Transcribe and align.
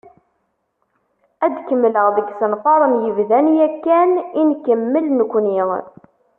Ad 1.45 1.51
d-kemmleɣ 1.55 2.07
deg 2.15 2.27
yisenfaren 2.29 2.93
yebdan 3.05 3.47
yakan 3.57 4.11
i 4.39 4.41
nekemmel 4.49 5.05
nekkni. 5.11 5.59